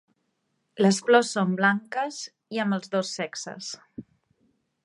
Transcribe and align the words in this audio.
Les 0.85 1.01
flors 1.09 1.33
són 1.37 1.53
blanques 1.59 2.19
i 2.57 2.65
amb 2.65 2.79
els 2.79 2.93
dos 2.97 3.15
sexes. 3.21 3.73